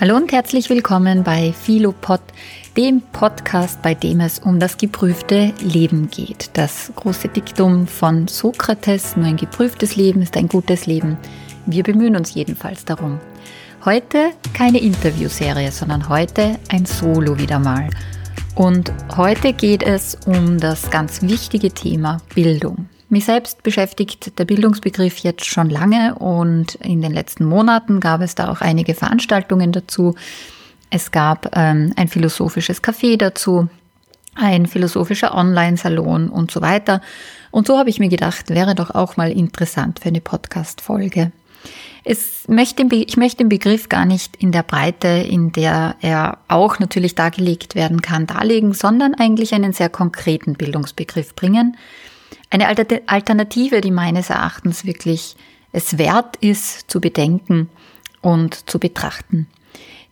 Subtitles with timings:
[0.00, 2.20] Hallo und herzlich willkommen bei Philopod,
[2.76, 6.50] dem Podcast, bei dem es um das geprüfte Leben geht.
[6.52, 11.16] Das große Diktum von Sokrates, nur ein geprüftes Leben ist ein gutes Leben.
[11.66, 13.18] Wir bemühen uns jedenfalls darum.
[13.84, 17.90] Heute keine Interviewserie, sondern heute ein Solo wieder mal.
[18.54, 22.88] Und heute geht es um das ganz wichtige Thema Bildung.
[23.10, 28.34] Mich selbst beschäftigt der Bildungsbegriff jetzt schon lange und in den letzten Monaten gab es
[28.34, 30.14] da auch einige Veranstaltungen dazu.
[30.90, 33.68] Es gab ähm, ein philosophisches Café dazu,
[34.34, 37.00] ein philosophischer Online-Salon und so weiter.
[37.50, 41.32] Und so habe ich mir gedacht, wäre doch auch mal interessant für eine Podcast-Folge.
[42.46, 47.14] Möchte, ich möchte den Begriff gar nicht in der Breite, in der er auch natürlich
[47.14, 51.76] dargelegt werden kann, darlegen, sondern eigentlich einen sehr konkreten Bildungsbegriff bringen,
[52.50, 52.68] eine
[53.06, 55.36] Alternative, die meines Erachtens wirklich
[55.72, 57.68] es wert ist zu bedenken
[58.20, 59.46] und zu betrachten.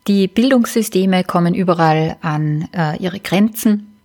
[0.06, 3.96] Die Bildungssysteme kommen überall an äh, ihre Grenzen.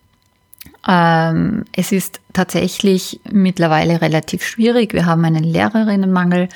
[0.87, 4.93] Ähm, es ist tatsächlich mittlerweile relativ schwierig.
[4.93, 6.49] Wir haben einen Lehrerinnenmangel.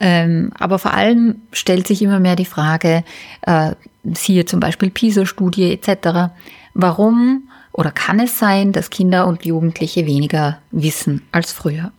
[0.00, 3.04] Ähm, aber vor allem stellt sich immer mehr die Frage,
[3.42, 3.72] äh,
[4.14, 6.32] siehe zum Beispiel PISA-Studie etc.,
[6.74, 11.92] warum oder kann es sein, dass Kinder und Jugendliche weniger wissen als früher?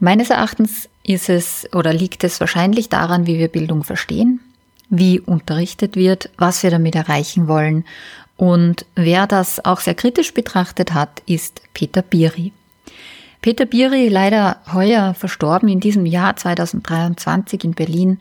[0.00, 4.40] Meines Erachtens ist es oder liegt es wahrscheinlich daran, wie wir Bildung verstehen,
[4.88, 7.84] wie unterrichtet wird, was wir damit erreichen wollen.
[8.36, 12.52] Und wer das auch sehr kritisch betrachtet hat, ist Peter Biri.
[13.40, 18.18] Peter Biri, leider heuer verstorben in diesem Jahr 2023 in Berlin,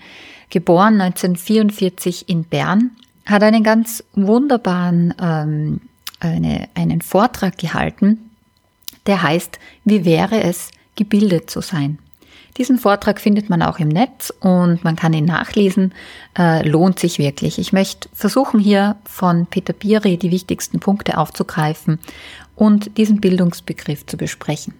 [0.49, 2.91] geboren 1944 in Bern,
[3.25, 5.81] hat einen ganz wunderbaren ähm,
[6.19, 8.31] eine, einen Vortrag gehalten,
[9.05, 11.99] der heißt, wie wäre es, gebildet zu sein?
[12.57, 15.91] Diesen Vortrag findet man auch im Netz und man kann ihn nachlesen,
[16.37, 17.57] äh, lohnt sich wirklich.
[17.57, 21.99] Ich möchte versuchen hier von Peter Biri die wichtigsten Punkte aufzugreifen
[22.55, 24.75] und diesen Bildungsbegriff zu besprechen.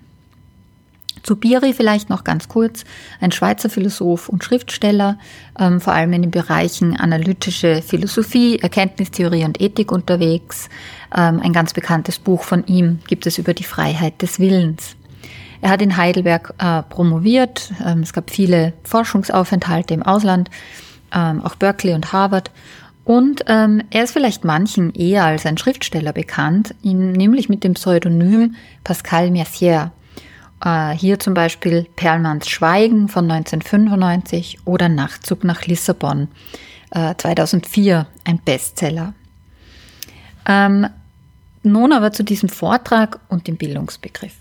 [1.22, 2.84] Zu Biri vielleicht noch ganz kurz,
[3.22, 5.18] ein Schweizer Philosoph und Schriftsteller,
[5.58, 10.70] ähm, vor allem in den Bereichen analytische Philosophie, Erkenntnistheorie und Ethik unterwegs.
[11.16, 14.96] Ähm, ein ganz bekanntes Buch von ihm gibt es über die Freiheit des Willens.
[15.62, 20.50] Er hat in Heidelberg äh, promoviert, ähm, es gab viele Forschungsaufenthalte im Ausland,
[21.14, 22.52] ähm, auch Berkeley und Harvard.
[23.06, 27.76] Und ähm, er ist vielleicht manchen eher als ein Schriftsteller bekannt, ihn, nämlich mit dem
[27.76, 29.94] Pseudonym Pascal Mercier.
[30.64, 36.30] Äh, hier zum Beispiel Perlmanns Schweigen von 1995 oder Nachtzug nach Lissabon
[36.92, 39.14] äh, 2004, ein Bestseller.
[40.48, 40.88] Ähm,
[41.64, 44.36] nun aber zu diesem Vortrag und dem Bildungsbegriff.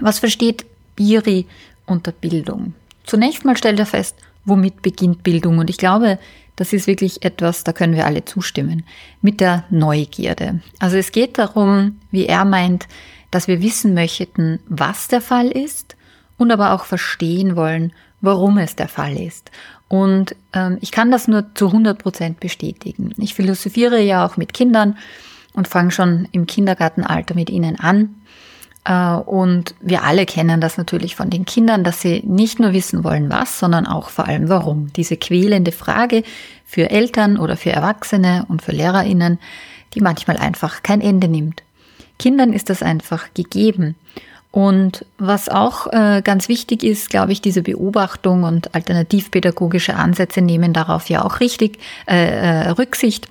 [0.00, 1.46] Was versteht Biri
[1.86, 2.74] unter Bildung?
[3.04, 5.58] Zunächst mal stellt er fest, womit beginnt Bildung?
[5.58, 6.18] Und ich glaube,
[6.56, 8.84] das ist wirklich etwas, da können wir alle zustimmen,
[9.22, 10.60] mit der Neugierde.
[10.78, 12.86] Also es geht darum, wie er meint,
[13.32, 15.96] dass wir wissen möchten, was der Fall ist
[16.38, 19.50] und aber auch verstehen wollen, warum es der Fall ist.
[19.88, 23.12] Und ähm, ich kann das nur zu 100 Prozent bestätigen.
[23.18, 24.96] Ich philosophiere ja auch mit Kindern
[25.54, 28.14] und fange schon im Kindergartenalter mit ihnen an.
[28.84, 33.04] Äh, und wir alle kennen das natürlich von den Kindern, dass sie nicht nur wissen
[33.04, 34.92] wollen, was, sondern auch vor allem warum.
[34.94, 36.22] Diese quälende Frage
[36.64, 39.38] für Eltern oder für Erwachsene und für Lehrerinnen,
[39.94, 41.62] die manchmal einfach kein Ende nimmt.
[42.22, 43.96] Kindern ist das einfach gegeben.
[44.52, 50.72] Und was auch äh, ganz wichtig ist, glaube ich, diese Beobachtung und alternativpädagogische Ansätze nehmen
[50.72, 53.26] darauf ja auch richtig äh, äh, Rücksicht,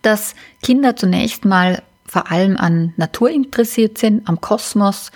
[0.00, 5.10] dass Kinder zunächst mal vor allem an Natur interessiert sind, am Kosmos,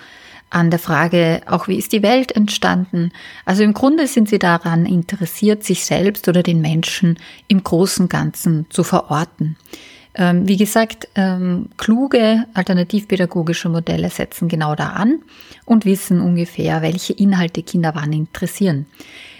[0.51, 3.11] an der Frage, auch wie ist die Welt entstanden.
[3.45, 7.17] Also im Grunde sind sie daran interessiert, sich selbst oder den Menschen
[7.47, 9.57] im großen Ganzen zu verorten.
[10.17, 15.19] Ähm, wie gesagt, ähm, kluge alternativpädagogische Modelle setzen genau da an
[15.65, 18.85] und wissen ungefähr, welche Inhalte Kinder wann interessieren.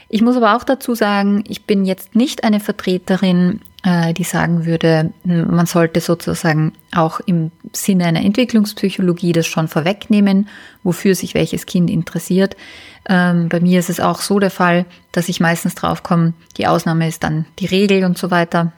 [0.09, 4.65] Ich muss aber auch dazu sagen, ich bin jetzt nicht eine Vertreterin, äh, die sagen
[4.65, 10.49] würde, man sollte sozusagen auch im Sinne einer Entwicklungspsychologie das schon vorwegnehmen,
[10.83, 12.55] wofür sich welches Kind interessiert.
[13.07, 17.07] Ähm, bei mir ist es auch so der Fall, dass ich meistens draufkomme, die Ausnahme
[17.07, 18.73] ist dann die Regel und so weiter.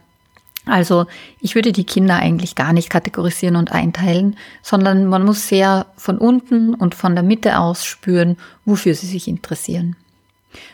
[0.69, 1.05] Also
[1.39, 6.17] ich würde die Kinder eigentlich gar nicht kategorisieren und einteilen, sondern man muss sehr von
[6.17, 9.95] unten und von der Mitte aus spüren, wofür sie sich interessieren.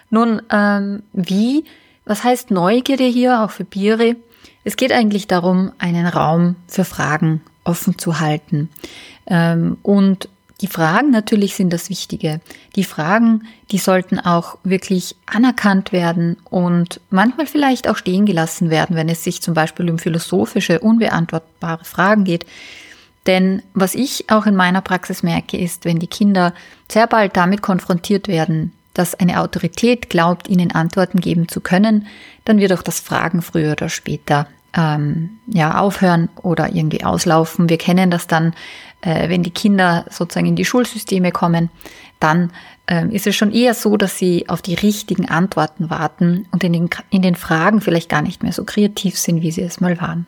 [0.09, 1.65] Nun, ähm, wie?
[2.05, 4.17] Was heißt Neugierde hier, auch für Biri?
[4.63, 8.69] Es geht eigentlich darum, einen Raum für Fragen offen zu halten
[9.25, 10.29] ähm, und
[10.63, 12.39] die Fragen natürlich sind das Wichtige.
[12.77, 18.95] Die Fragen, die sollten auch wirklich anerkannt werden und manchmal vielleicht auch stehen gelassen werden,
[18.95, 22.45] wenn es sich zum Beispiel um philosophische, unbeantwortbare Fragen geht.
[23.27, 26.53] Denn was ich auch in meiner Praxis merke, ist, wenn die Kinder
[26.89, 32.07] sehr bald damit konfrontiert werden, dass eine Autorität glaubt, ihnen Antworten geben zu können,
[32.45, 37.69] dann wird auch das Fragen früher oder später ähm, ja aufhören oder irgendwie auslaufen.
[37.69, 38.53] Wir kennen das dann,
[39.01, 41.69] äh, wenn die Kinder sozusagen in die Schulsysteme kommen,
[42.19, 42.51] dann
[42.87, 46.73] ähm, ist es schon eher so, dass sie auf die richtigen Antworten warten und in
[46.73, 49.99] den, in den Fragen vielleicht gar nicht mehr so kreativ sind, wie sie es mal
[50.01, 50.25] waren.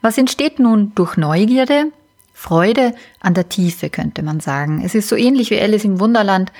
[0.00, 1.92] Was entsteht nun durch Neugierde?
[2.32, 4.82] Freude an der Tiefe, könnte man sagen.
[4.84, 6.52] Es ist so ähnlich wie Alice im Wunderland,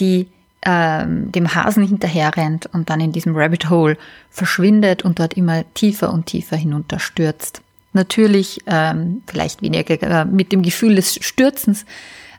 [0.00, 0.26] die
[0.62, 3.96] ähm, dem Hasen hinterherrennt und dann in diesem Rabbit Hole
[4.30, 7.62] verschwindet und dort immer tiefer und tiefer hinunterstürzt.
[7.92, 11.84] Natürlich ähm, vielleicht weniger äh, mit dem Gefühl des Stürzens,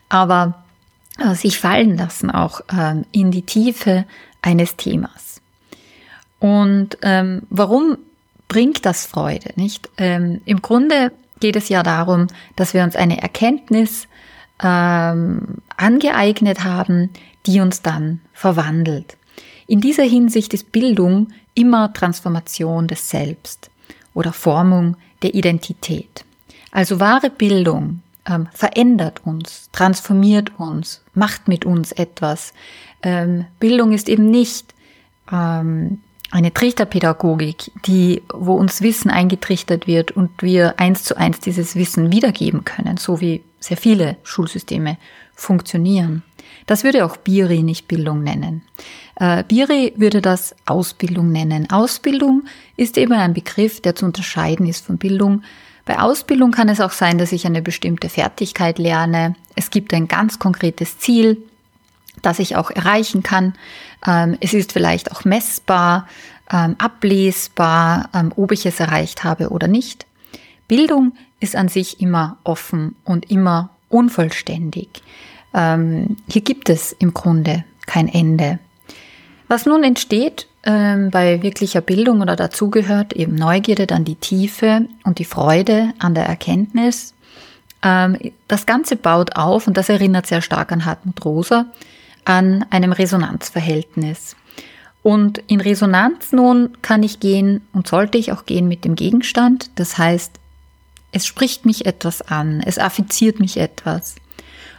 [0.08, 0.62] aber
[1.18, 4.04] äh, sich fallen lassen auch ähm, in die Tiefe
[4.40, 5.40] eines Themas.
[6.38, 7.98] Und ähm, warum
[8.48, 9.90] bringt das Freude, nicht?
[9.98, 14.08] Ähm, Im Grunde geht es ja darum, dass wir uns eine Erkenntnis
[14.62, 17.10] ähm, angeeignet haben,
[17.46, 19.16] die uns dann verwandelt.
[19.66, 23.70] In dieser Hinsicht ist Bildung immer Transformation des Selbst
[24.14, 26.24] oder Formung der Identität.
[26.70, 32.52] Also wahre Bildung ähm, verändert uns, transformiert uns, macht mit uns etwas.
[33.02, 34.74] Ähm, Bildung ist eben nicht
[35.30, 36.00] ähm,
[36.30, 42.10] eine Trichterpädagogik, die, wo uns Wissen eingetrichtert wird und wir eins zu eins dieses Wissen
[42.10, 44.98] wiedergeben können, so wie sehr viele Schulsysteme
[45.34, 46.22] funktionieren.
[46.66, 48.62] Das würde auch Biri nicht Bildung nennen.
[49.16, 51.70] Äh, Biri würde das Ausbildung nennen.
[51.70, 52.44] Ausbildung
[52.76, 55.42] ist eben ein Begriff, der zu unterscheiden ist von Bildung.
[55.84, 59.34] Bei Ausbildung kann es auch sein, dass ich eine bestimmte Fertigkeit lerne.
[59.56, 61.38] Es gibt ein ganz konkretes Ziel,
[62.20, 63.54] das ich auch erreichen kann.
[64.06, 66.06] Ähm, es ist vielleicht auch messbar,
[66.52, 70.06] ähm, ablesbar, ähm, ob ich es erreicht habe oder nicht.
[70.68, 71.12] Bildung
[71.42, 74.88] ist an sich immer offen und immer unvollständig.
[75.54, 78.58] Hier gibt es im Grunde kein Ende.
[79.48, 85.18] Was nun entsteht ähm, bei wirklicher Bildung oder dazugehört, eben Neugierde, dann die Tiefe und
[85.18, 87.12] die Freude an der Erkenntnis.
[87.82, 88.16] Ähm,
[88.48, 91.66] das Ganze baut auf, und das erinnert sehr stark an Hartmut Rosa,
[92.24, 94.36] an einem Resonanzverhältnis.
[95.02, 99.70] Und in Resonanz nun kann ich gehen und sollte ich auch gehen mit dem Gegenstand.
[99.74, 100.38] Das heißt,
[101.12, 104.16] es spricht mich etwas an, es affiziert mich etwas.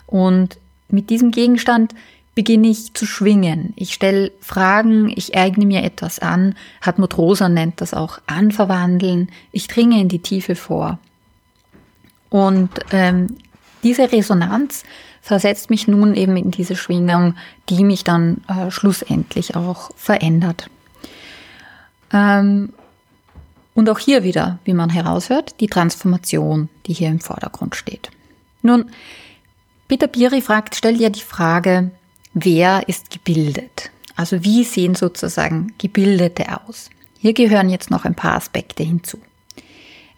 [0.08, 0.58] Und
[0.90, 1.94] mit diesem Gegenstand
[2.36, 3.74] beginne ich zu schwingen.
[3.76, 6.56] Ich stelle Fragen, ich eigne mir etwas an.
[6.82, 9.30] Hartmut Rosa nennt das auch anverwandeln.
[9.52, 10.98] Ich dringe in die Tiefe vor.
[12.30, 13.38] Und ähm,
[13.84, 14.84] diese Resonanz
[15.22, 17.36] versetzt mich nun eben in diese Schwingung,
[17.70, 20.70] die mich dann äh, schlussendlich auch verändert.
[22.12, 22.74] Ähm,
[23.74, 28.10] und auch hier wieder, wie man heraushört, die Transformation, die hier im Vordergrund steht.
[28.62, 28.86] Nun,
[29.88, 31.92] Peter Biri fragt, stellt ja die Frage,
[32.34, 33.92] wer ist gebildet?
[34.16, 36.90] Also wie sehen sozusagen Gebildete aus?
[37.20, 39.18] Hier gehören jetzt noch ein paar Aspekte hinzu.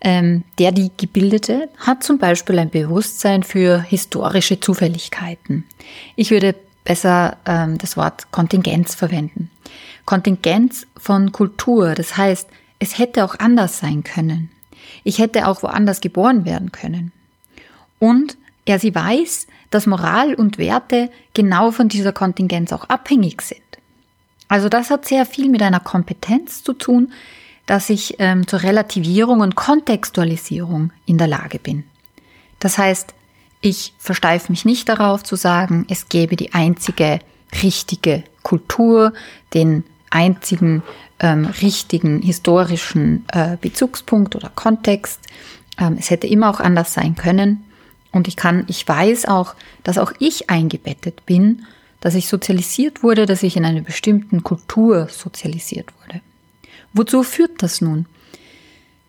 [0.02, 5.64] Ähm, der, die Gebildete, hat zum Beispiel ein Bewusstsein für historische Zufälligkeiten.
[6.16, 9.50] Ich würde besser ähm, das Wort Kontingenz verwenden.
[10.06, 12.48] Kontingenz von Kultur, das heißt,
[12.80, 14.50] es hätte auch anders sein können.
[15.04, 17.12] Ich hätte auch woanders geboren werden können.
[18.00, 23.62] Und er sie weiß, dass Moral und Werte genau von dieser Kontingenz auch abhängig sind.
[24.48, 27.12] Also das hat sehr viel mit einer Kompetenz zu tun,
[27.66, 31.84] dass ich ähm, zur Relativierung und Kontextualisierung in der Lage bin.
[32.60, 33.14] Das heißt,
[33.62, 37.20] ich versteife mich nicht darauf zu sagen, es gäbe die einzige
[37.64, 39.14] richtige Kultur,
[39.54, 40.84] den einzigen
[41.20, 45.20] ähm, richtigen historischen äh, Bezugspunkt oder Kontext.
[45.78, 47.64] Ähm, es hätte immer auch anders sein können.
[48.12, 51.66] Und ich kann, ich weiß auch, dass auch ich eingebettet bin,
[52.00, 56.22] dass ich sozialisiert wurde, dass ich in einer bestimmten Kultur sozialisiert wurde.
[56.94, 58.06] Wozu führt das nun?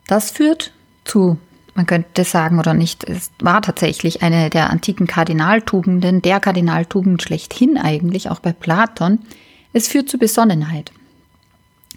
[0.07, 0.73] Das führt
[1.05, 1.39] zu,
[1.75, 7.79] man könnte sagen oder nicht, es war tatsächlich eine der antiken Kardinaltugenden, der Kardinaltugend schlechthin
[7.79, 9.21] eigentlich, auch bei Platon.
[9.73, 10.93] Es führt zu Besonnenheit.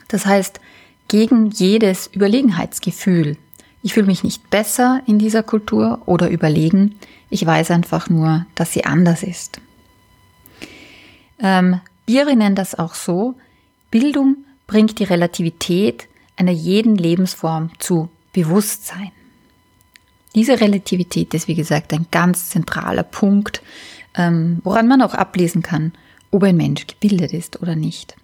[0.08, 0.60] Das heißt,
[1.08, 3.38] gegen jedes Überlegenheitsgefühl,
[3.82, 6.96] ich fühle mich nicht besser in dieser Kultur oder überlegen.
[7.30, 9.62] Ich weiß einfach nur, dass sie anders ist.
[11.40, 13.36] Ähm, Biri nennt das auch so.
[13.92, 19.12] Bildung bringt die Relativität einer jeden Lebensform zu Bewusstsein.
[20.36, 23.62] Diese Relativität ist, wie gesagt, ein ganz zentraler Punkt,
[24.16, 25.94] ähm, woran man auch ablesen kann,
[26.32, 28.16] ob ein Mensch gebildet ist oder nicht.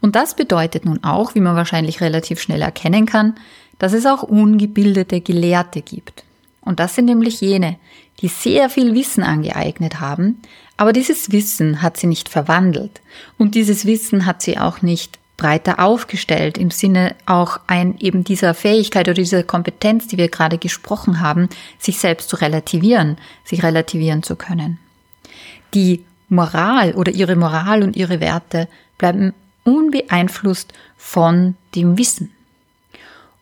[0.00, 3.34] Und das bedeutet nun auch, wie man wahrscheinlich relativ schnell erkennen kann,
[3.78, 6.24] dass es auch ungebildete Gelehrte gibt.
[6.60, 7.76] Und das sind nämlich jene,
[8.20, 10.40] die sehr viel Wissen angeeignet haben,
[10.76, 13.00] aber dieses Wissen hat sie nicht verwandelt
[13.38, 18.54] und dieses Wissen hat sie auch nicht breiter aufgestellt im Sinne auch ein eben dieser
[18.54, 24.22] Fähigkeit oder dieser Kompetenz, die wir gerade gesprochen haben, sich selbst zu relativieren, sich relativieren
[24.22, 24.78] zu können.
[25.74, 28.68] Die Moral oder ihre Moral und ihre Werte
[28.98, 29.32] bleiben
[29.64, 32.32] unbeeinflusst von dem Wissen.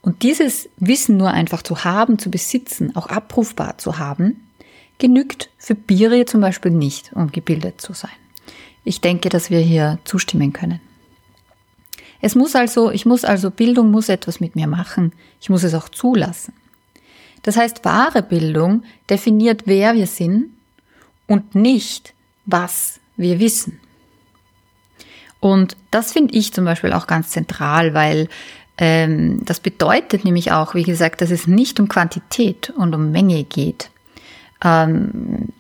[0.03, 4.49] Und dieses Wissen nur einfach zu haben, zu besitzen, auch abrufbar zu haben,
[4.99, 8.11] genügt für Biri zum Beispiel nicht, um gebildet zu sein.
[8.85, 10.81] Ich denke, dass wir hier zustimmen können.
[12.21, 15.13] Es muss also, ich muss also, Bildung muss etwas mit mir machen.
[15.41, 16.55] Ich muss es auch zulassen.
[17.43, 20.47] Das heißt, wahre Bildung definiert, wer wir sind
[21.27, 22.15] und nicht,
[22.47, 23.81] was wir wissen.
[25.41, 28.29] Und das finde ich zum Beispiel auch ganz zentral, weil
[28.79, 33.45] ähm, das bedeutet nämlich auch, wie gesagt, dass es nicht um Quantität und um Menge
[33.45, 33.91] geht.
[34.65, 35.51] Ähm,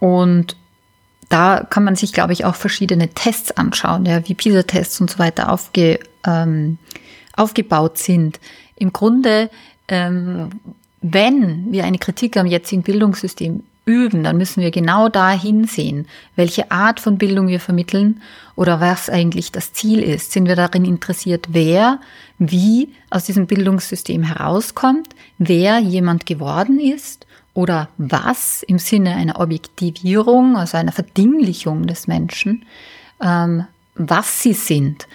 [0.00, 0.56] und
[1.28, 5.18] da kann man sich, glaube ich, auch verschiedene Tests anschauen, ja, wie PISA-Tests und so
[5.18, 6.78] weiter aufge, ähm,
[7.36, 8.40] aufgebaut sind.
[8.76, 9.50] Im Grunde,
[9.88, 10.50] ähm,
[11.02, 16.70] wenn wir eine Kritik am jetzigen Bildungssystem üben, dann müssen wir genau da hinsehen, welche
[16.70, 18.20] Art von Bildung wir vermitteln
[18.54, 20.30] oder was eigentlich das Ziel ist.
[20.30, 21.98] Sind wir darin interessiert, wer
[22.38, 30.56] wie aus diesem Bildungssystem herauskommt, wer jemand geworden ist oder was im Sinne einer Objektivierung,
[30.56, 32.66] also einer Verdinglichung des Menschen,
[33.22, 35.08] ähm, was sie sind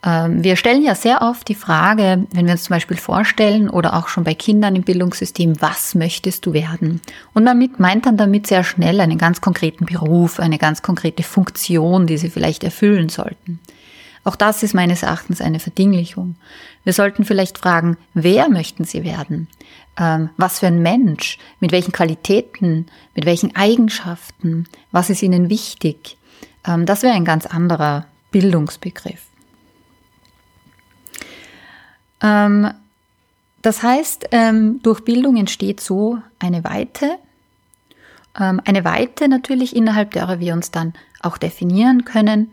[0.00, 4.06] wir stellen ja sehr oft die Frage, wenn wir uns zum Beispiel vorstellen oder auch
[4.06, 7.00] schon bei Kindern im Bildungssystem, was möchtest du werden?
[7.34, 12.06] Und damit meint dann damit sehr schnell einen ganz konkreten Beruf, eine ganz konkrete Funktion,
[12.06, 13.58] die sie vielleicht erfüllen sollten.
[14.22, 16.36] Auch das ist meines Erachtens eine Verdinglichung.
[16.84, 19.48] Wir sollten vielleicht fragen, wer möchten sie werden?
[19.98, 21.38] Ähm, was für ein Mensch?
[21.60, 22.86] Mit welchen Qualitäten?
[23.14, 24.66] Mit welchen Eigenschaften?
[24.92, 26.18] Was ist ihnen wichtig?
[26.66, 29.27] Ähm, das wäre ein ganz anderer Bildungsbegriff.
[32.22, 32.70] Ähm,
[33.62, 37.18] das heißt, ähm, durch Bildung entsteht so eine Weite,
[38.38, 42.52] ähm, eine Weite natürlich, innerhalb derer wir uns dann auch definieren können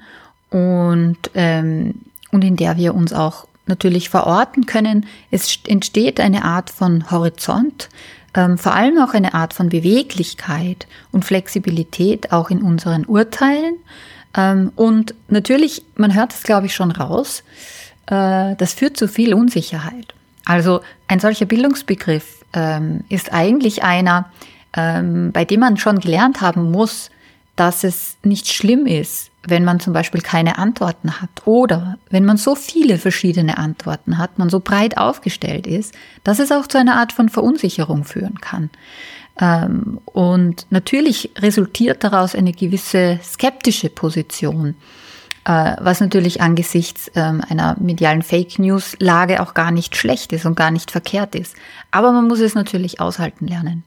[0.49, 5.05] und, ähm, und in der wir uns auch natürlich verorten können.
[5.31, 7.89] Es entsteht eine Art von Horizont,
[8.35, 13.75] ähm, vor allem auch eine Art von Beweglichkeit und Flexibilität auch in unseren Urteilen.
[14.35, 17.43] Ähm, und natürlich, man hört es, glaube ich, schon raus,
[18.07, 20.13] äh, das führt zu viel Unsicherheit.
[20.45, 24.29] Also ein solcher Bildungsbegriff ähm, ist eigentlich einer,
[24.75, 27.09] ähm, bei dem man schon gelernt haben muss,
[27.55, 32.37] dass es nicht schlimm ist, wenn man zum Beispiel keine Antworten hat oder wenn man
[32.37, 35.93] so viele verschiedene Antworten hat, man so breit aufgestellt ist,
[36.23, 38.69] dass es auch zu einer Art von Verunsicherung führen kann.
[39.39, 44.75] Ähm, und natürlich resultiert daraus eine gewisse skeptische Position
[45.79, 50.55] was natürlich angesichts ähm, einer medialen Fake News Lage auch gar nicht schlecht ist und
[50.55, 51.55] gar nicht verkehrt ist.
[51.91, 53.83] Aber man muss es natürlich aushalten lernen.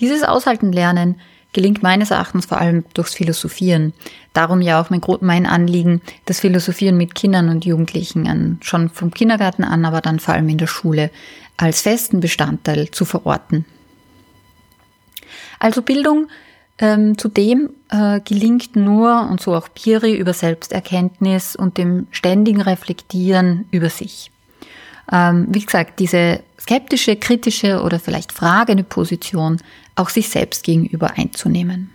[0.00, 1.20] Dieses Aushalten lernen
[1.52, 3.94] gelingt meines Erachtens vor allem durchs Philosophieren.
[4.34, 9.10] Darum ja auch mein, mein Anliegen, das Philosophieren mit Kindern und Jugendlichen an, schon vom
[9.10, 11.10] Kindergarten an, aber dann vor allem in der Schule
[11.56, 13.64] als festen Bestandteil zu verorten.
[15.58, 16.28] Also Bildung
[16.78, 23.66] ähm, zudem äh, gelingt nur, und so auch Piri, über Selbsterkenntnis und dem ständigen Reflektieren
[23.70, 24.30] über sich.
[25.10, 29.58] Ähm, wie gesagt, diese skeptische, kritische oder vielleicht fragende Position
[29.94, 31.90] auch sich selbst gegenüber einzunehmen.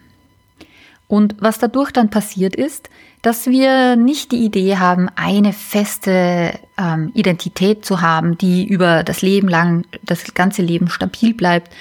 [1.08, 2.90] Und was dadurch dann passiert ist,
[3.22, 9.22] dass wir nicht die Idee haben, eine feste ähm, Identität zu haben, die über das
[9.22, 11.72] Leben lang, das ganze Leben stabil bleibt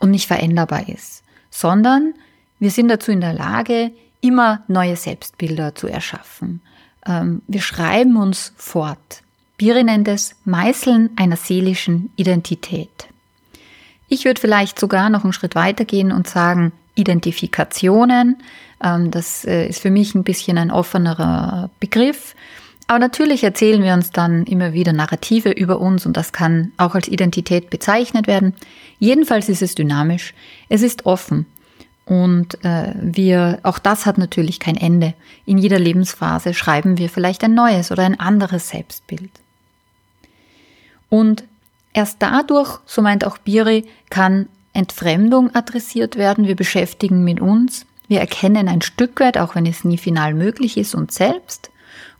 [0.00, 2.14] und nicht veränderbar ist, sondern
[2.64, 3.92] wir sind dazu in der Lage,
[4.22, 6.62] immer neue Selbstbilder zu erschaffen.
[7.06, 9.20] Ähm, wir schreiben uns fort.
[9.58, 12.88] Biri nennt es Meißeln einer seelischen Identität.
[14.08, 18.38] Ich würde vielleicht sogar noch einen Schritt weiter gehen und sagen Identifikationen.
[18.82, 22.34] Ähm, das äh, ist für mich ein bisschen ein offenerer Begriff.
[22.86, 26.94] Aber natürlich erzählen wir uns dann immer wieder Narrative über uns und das kann auch
[26.94, 28.54] als Identität bezeichnet werden.
[28.98, 30.32] Jedenfalls ist es dynamisch.
[30.70, 31.44] Es ist offen.
[32.06, 35.14] Und äh, wir, auch das hat natürlich kein Ende.
[35.46, 39.30] In jeder Lebensphase schreiben wir vielleicht ein neues oder ein anderes Selbstbild.
[41.08, 41.44] Und
[41.94, 48.20] erst dadurch, so meint auch Biri, kann Entfremdung adressiert werden, wir beschäftigen mit uns, wir
[48.20, 51.70] erkennen ein Stück weit, auch wenn es nie final möglich ist, uns selbst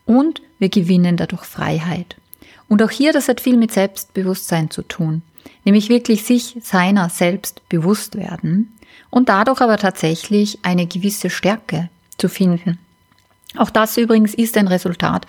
[0.05, 2.15] und wir gewinnen dadurch Freiheit.
[2.67, 5.21] Und auch hier, das hat viel mit Selbstbewusstsein zu tun,
[5.63, 8.73] nämlich wirklich sich seiner selbst bewusst werden
[9.09, 12.79] und dadurch aber tatsächlich eine gewisse Stärke zu finden.
[13.57, 15.27] Auch das übrigens ist ein Resultat,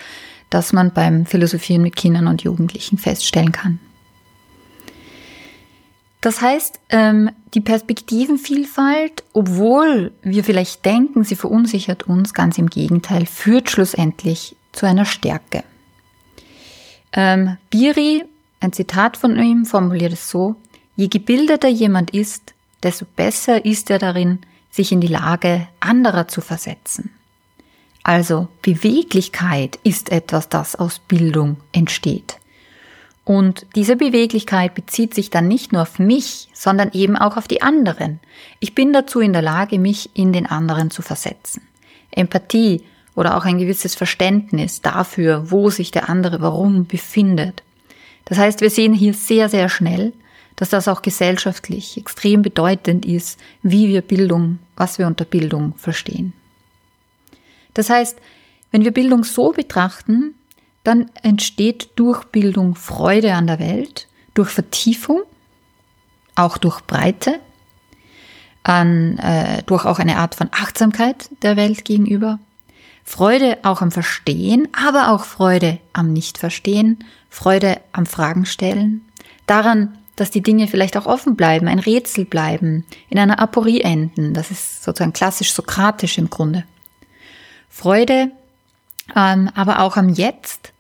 [0.51, 3.79] das man beim Philosophieren mit Kindern und Jugendlichen feststellen kann.
[6.21, 13.27] Das heißt, ähm, die Perspektivenvielfalt, obwohl wir vielleicht denken, sie verunsichert uns, ganz im Gegenteil,
[13.27, 15.63] führt schlussendlich zu einer Stärke.
[17.13, 18.25] Ähm, Biri,
[18.61, 20.57] ein Zitat von ihm, formuliert es so,
[20.97, 26.41] je gebildeter jemand ist, desto besser ist er darin, sich in die Lage anderer zu
[26.41, 27.11] versetzen.
[28.03, 32.39] Also Beweglichkeit ist etwas, das aus Bildung entsteht.
[33.25, 37.63] Und diese Beweglichkeit bezieht sich dann nicht nur auf mich, sondern eben auch auf die
[37.63, 38.21] anderen.
[38.61, 41.67] Ich bin dazu in der Lage, mich in den anderen zu versetzen.
[42.13, 42.85] Empathie
[43.17, 47.65] oder auch ein gewisses Verständnis dafür, wo sich der andere warum befindet.
[48.27, 50.13] Das heißt, wir sehen hier sehr, sehr schnell,
[50.55, 56.33] dass das auch gesellschaftlich extrem bedeutend ist, wie wir Bildung, was wir unter Bildung verstehen.
[57.75, 58.19] Das heißt,
[58.71, 60.35] wenn wir Bildung so betrachten,
[60.85, 65.23] dann entsteht durch Bildung Freude an der Welt, durch Vertiefung,
[66.35, 67.41] auch durch Breite,
[68.63, 72.39] an, äh, durch auch eine Art von Achtsamkeit der Welt gegenüber,
[73.09, 79.07] Freude auch am Verstehen, aber auch Freude am Nichtverstehen, Freude am Fragen stellen,
[79.47, 84.35] daran, dass die Dinge vielleicht auch offen bleiben, ein Rätsel bleiben, in einer Aporie enden.
[84.35, 86.65] Das ist sozusagen klassisch sokratisch im Grunde.
[87.71, 88.33] Freude,
[89.15, 90.73] ähm, aber auch am Jetzt,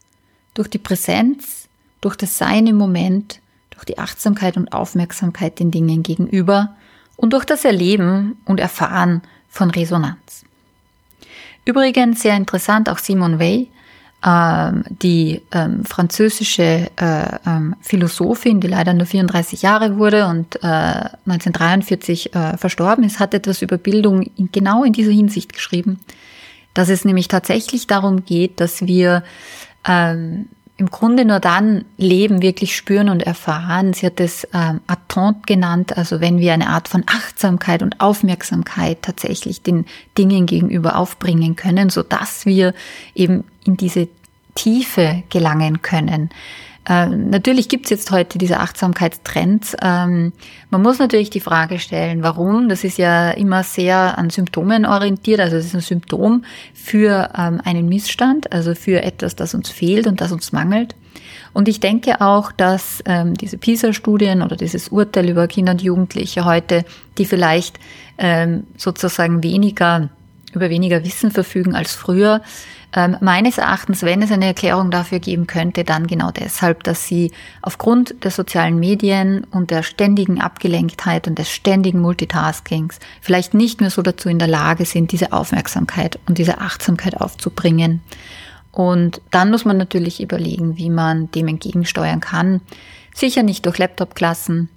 [0.53, 1.69] durch die Präsenz,
[2.01, 3.41] durch das Sein im Moment,
[3.71, 6.75] durch die Achtsamkeit und Aufmerksamkeit den Dingen gegenüber
[7.17, 10.45] und durch das Erleben und Erfahren von Resonanz.
[11.67, 13.67] Übrigens sehr interessant, auch Simone Weil,
[14.25, 21.09] ähm, die ähm, französische äh, ähm, Philosophin, die leider nur 34 Jahre wurde und äh,
[21.27, 26.01] 1943 äh, verstorben ist, hat etwas über Bildung in, genau in dieser Hinsicht geschrieben
[26.77, 29.25] dass es nämlich tatsächlich darum geht, dass wir
[29.89, 33.95] ähm, im Grunde nur dann Leben wirklich spüren und erfahren.
[33.95, 39.01] Sie hat es ähm, Attente genannt, also wenn wir eine Art von Achtsamkeit und Aufmerksamkeit
[39.01, 39.87] tatsächlich den
[40.19, 42.75] Dingen gegenüber aufbringen können, so dass wir
[43.15, 44.09] eben in diese
[44.55, 46.31] Tiefe gelangen können.
[46.89, 49.77] Ähm, natürlich gibt es jetzt heute diese Achtsamkeitstrends.
[49.83, 50.33] Ähm,
[50.71, 52.69] man muss natürlich die Frage stellen, warum.
[52.69, 55.41] Das ist ja immer sehr an Symptomen orientiert.
[55.41, 56.45] Also es ist ein Symptom
[56.75, 60.95] für ähm, einen Missstand, also für etwas, das uns fehlt und das uns mangelt.
[61.53, 66.45] Und ich denke auch, dass ähm, diese PISA-Studien oder dieses Urteil über Kinder und Jugendliche
[66.45, 66.85] heute,
[67.19, 67.81] die vielleicht
[68.19, 70.11] ähm, sozusagen weniger
[70.57, 72.43] über weniger Wissen verfügen als früher,
[72.97, 77.31] ähm, meines Erachtens, wenn es eine Erklärung dafür geben könnte, dann genau deshalb, dass sie
[77.61, 83.91] aufgrund der sozialen Medien und der ständigen Abgelenktheit und des ständigen Multitaskings vielleicht nicht mehr
[83.91, 88.01] so dazu in der Lage sind, diese Aufmerksamkeit und diese Achtsamkeit aufzubringen.
[88.73, 92.61] Und dann muss man natürlich überlegen, wie man dem entgegensteuern kann.
[93.15, 94.69] Sicher nicht durch Laptop-Klassen,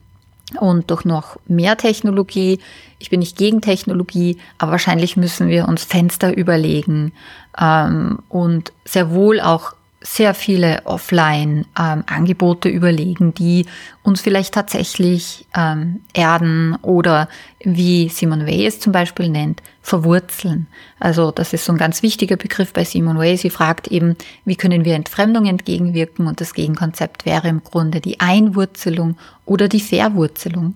[0.59, 2.59] und durch noch mehr Technologie.
[2.97, 7.13] Ich bin nicht gegen Technologie, aber wahrscheinlich müssen wir uns Fenster überlegen
[7.59, 13.65] ähm, und sehr wohl auch sehr viele Offline-Angebote ähm, überlegen, die
[14.01, 17.27] uns vielleicht tatsächlich ähm, erden oder
[17.63, 20.67] wie Simon Way es zum Beispiel nennt, verwurzeln.
[20.99, 23.35] Also das ist so ein ganz wichtiger Begriff bei Simon Way.
[23.37, 28.21] Sie fragt eben, wie können wir Entfremdung entgegenwirken und das Gegenkonzept wäre im Grunde die
[28.21, 30.75] Einwurzelung oder die Verwurzelung.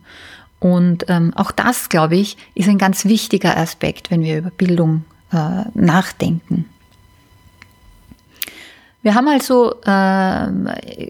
[0.59, 5.05] Und ähm, auch das, glaube ich, ist ein ganz wichtiger Aspekt, wenn wir über Bildung
[5.31, 6.65] äh, nachdenken.
[9.03, 10.47] Wir haben also, äh,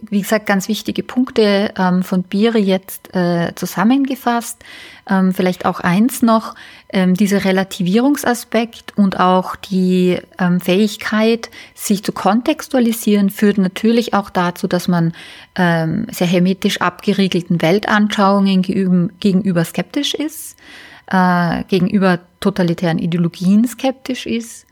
[0.10, 4.64] wie gesagt, ganz wichtige Punkte ähm, von Biere jetzt äh, zusammengefasst.
[5.08, 6.56] Ähm, vielleicht auch eins noch,
[6.90, 14.66] ähm, dieser Relativierungsaspekt und auch die ähm, Fähigkeit, sich zu kontextualisieren, führt natürlich auch dazu,
[14.68, 15.14] dass man
[15.56, 18.64] ähm, sehr hermetisch abgeriegelten Weltanschauungen
[19.20, 20.58] gegenüber skeptisch ist,
[21.12, 24.72] äh, gegenüber totalitären Ideologien skeptisch ist ähm,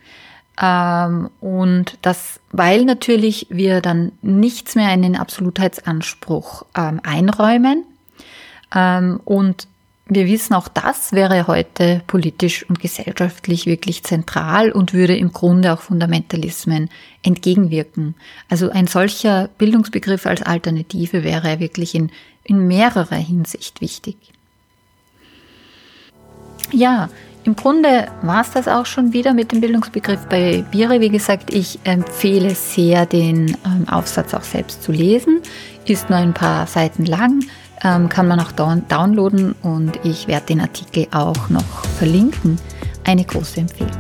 [0.62, 7.84] und das, weil natürlich wir dann nichts mehr in den Absolutheitsanspruch ähm, einräumen.
[8.76, 9.68] Ähm, und
[10.06, 15.74] wir wissen, auch das wäre heute politisch und gesellschaftlich wirklich zentral und würde im Grunde
[15.74, 16.90] auch Fundamentalismen
[17.24, 18.16] entgegenwirken.
[18.50, 22.12] Also ein solcher Bildungsbegriff als Alternative wäre wirklich in,
[22.44, 24.18] in mehrerer Hinsicht wichtig.
[26.72, 27.10] Ja,
[27.44, 31.02] im Grunde war es das auch schon wieder mit dem Bildungsbegriff bei Bire.
[31.02, 35.42] Wie gesagt, ich empfehle sehr, den ähm, Aufsatz auch selbst zu lesen.
[35.86, 37.44] Ist nur ein paar Seiten lang,
[37.84, 42.60] ähm, kann man auch down downloaden und ich werde den Artikel auch noch verlinken.
[43.06, 43.92] Eine große Empfehlung.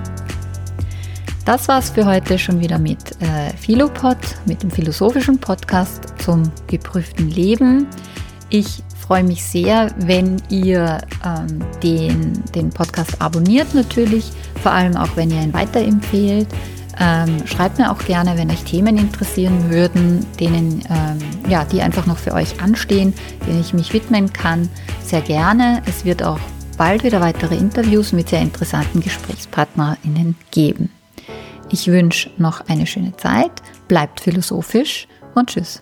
[1.45, 7.31] Das war's für heute schon wieder mit äh, Philopod, mit dem philosophischen Podcast zum geprüften
[7.31, 7.87] Leben.
[8.49, 15.15] Ich freue mich sehr, wenn ihr ähm, den, den Podcast abonniert natürlich, vor allem auch
[15.15, 16.47] wenn ihr ihn weiterempfehlt.
[16.99, 22.05] Ähm, schreibt mir auch gerne, wenn euch Themen interessieren würden, denen, ähm, ja, die einfach
[22.05, 23.13] noch für euch anstehen,
[23.47, 24.69] denen ich mich widmen kann.
[25.03, 25.81] Sehr gerne.
[25.87, 26.39] Es wird auch
[26.77, 30.89] bald wieder weitere Interviews mit sehr interessanten GesprächspartnerInnen geben.
[31.71, 33.51] Ich wünsche noch eine schöne Zeit,
[33.87, 35.81] bleibt philosophisch und tschüss.